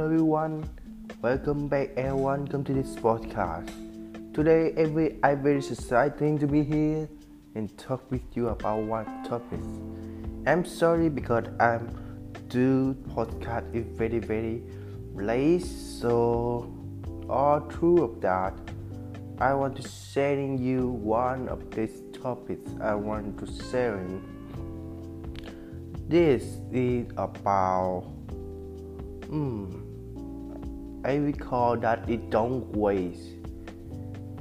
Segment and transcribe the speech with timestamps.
[0.00, 0.66] Hello everyone,
[1.20, 3.68] welcome back everyone, welcome to this podcast.
[4.32, 7.06] Today every I'm very exciting to be here
[7.54, 9.60] and talk with you about one topic.
[10.46, 11.90] I'm sorry because I'm
[12.48, 14.62] do podcast is very very
[15.12, 16.74] late so
[17.28, 18.54] all through of that
[19.38, 24.24] I want to sharing you one of these topics I want to sharing.
[26.08, 28.06] This is about
[29.28, 29.89] hmm
[31.02, 33.32] I recall that it don't waste.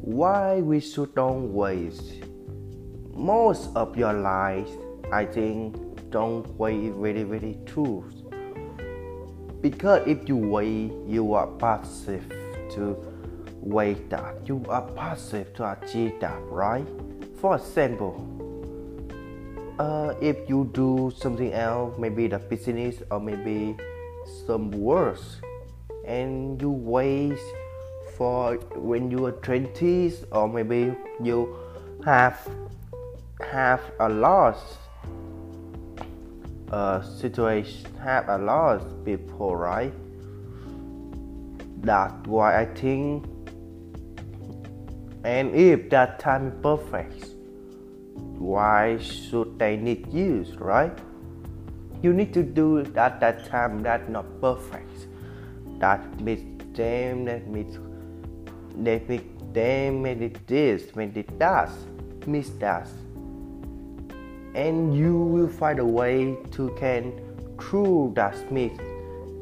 [0.00, 2.24] Why we should don't waste?
[3.14, 4.68] Most of your life,
[5.12, 5.76] I think,
[6.10, 8.04] don't waste very very true.
[9.60, 12.26] Because if you wait, you are passive
[12.74, 12.98] to
[13.60, 14.48] wait that.
[14.48, 16.86] You are passive to achieve that, right?
[17.40, 18.26] For example,
[19.78, 23.76] uh, if you do something else, maybe the business or maybe
[24.46, 25.36] some worse
[26.04, 27.38] and you wait
[28.16, 31.56] for when you are 20s or maybe you
[32.04, 32.48] have
[33.50, 34.78] have a loss
[36.70, 39.92] uh, situation have a loss people right?
[41.82, 43.24] That's why I think
[45.24, 47.24] and if that time is perfect
[48.38, 50.98] why should they need use right?
[52.02, 55.09] You need to do that that time that not perfect
[55.80, 57.78] that means them that means
[58.76, 61.70] they make them made it this made it that
[62.26, 62.88] miss that
[64.54, 67.12] and you will find a way to can
[67.60, 68.78] through that myth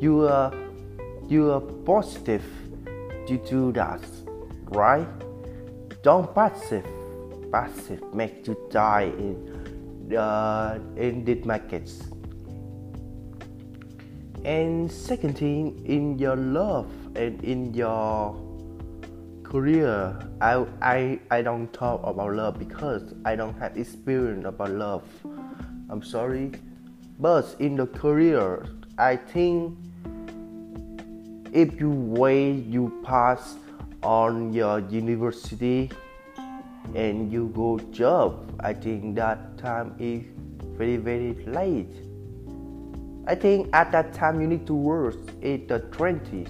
[0.00, 0.52] you are
[1.28, 2.44] you are positive
[3.26, 4.00] to do that
[4.70, 5.08] right?
[6.02, 6.86] Don't passive
[7.52, 12.02] passive make you die in uh, in the markets
[14.46, 18.40] and second thing in your love and in your
[19.42, 25.02] career I, I i don't talk about love because i don't have experience about love.
[25.88, 26.52] I'm sorry.
[27.18, 28.66] But in the career
[28.98, 29.76] i think
[31.52, 33.56] if you wait you pass
[34.04, 35.90] on your university
[36.94, 40.22] and you go job i think that time is
[40.78, 42.06] very very late
[43.28, 46.48] I think at that time you need to work in the 20s.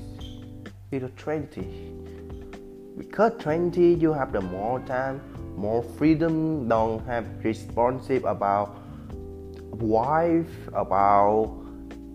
[0.92, 2.98] In the 20s.
[2.98, 5.22] Because 20 you have the more time,
[5.56, 8.76] more freedom, don't have responsive about
[9.72, 11.50] wife, about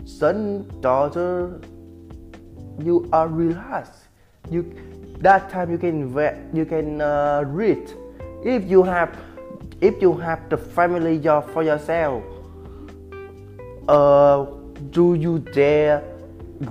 [0.05, 1.59] son, daughter.
[2.79, 4.09] You are relaxed.
[4.49, 4.73] You
[5.21, 6.13] that time you can
[6.53, 7.91] you can uh, read.
[8.43, 9.17] If you have
[9.81, 12.23] if you have the family job for yourself
[13.91, 14.45] uh,
[14.91, 16.01] do you dare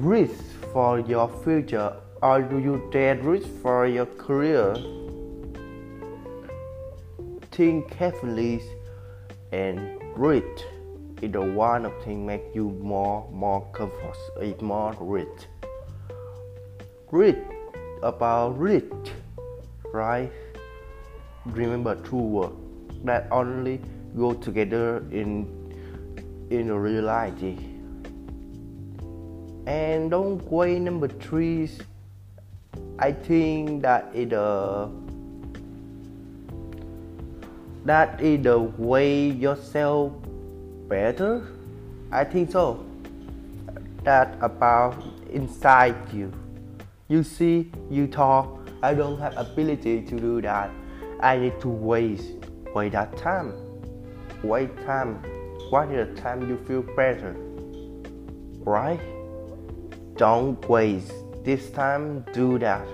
[0.00, 0.42] risk
[0.72, 1.92] for your future
[2.22, 4.74] or do you dare risk for your career?
[7.50, 8.62] Think carefully
[9.52, 10.64] and read.
[11.20, 15.46] Either one of things make you more more comfort, more rich.
[17.10, 17.44] Read
[18.02, 19.12] about rich,
[19.92, 20.32] right?
[21.44, 22.54] Remember two words
[23.04, 23.78] that only
[24.16, 25.59] go together in
[26.50, 27.56] in reality.
[29.66, 31.70] And don't wait number three.
[32.98, 34.88] I think that is the uh,
[37.84, 40.12] that is the way yourself
[40.88, 41.46] better.
[42.12, 42.84] I think so.
[44.04, 46.32] That about inside you.
[47.08, 48.68] You see, you talk.
[48.82, 50.70] I don't have ability to do that.
[51.20, 52.32] I need to waste
[52.74, 53.52] wait that time.
[54.42, 55.22] Wait time
[55.72, 57.36] is the time you feel better?
[58.64, 59.00] Right?
[60.16, 61.12] Don't waste
[61.44, 62.86] this time, do that.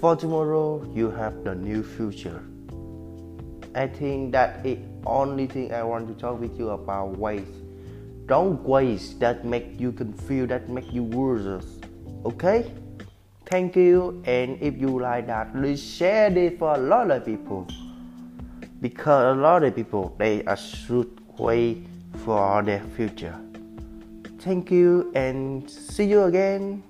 [0.00, 2.42] For tomorrow, you have the new future.
[3.74, 7.50] I think that the only thing I want to talk with you about waste.
[8.26, 11.66] Don't waste that make you can feel that make you worse.
[12.24, 12.72] Okay?
[13.46, 17.66] Thank you and if you like that, please share this for a lot of people.
[18.80, 21.82] Because a lot of people they are should way
[22.24, 23.36] for their future.
[24.40, 26.82] Thank you and see you again.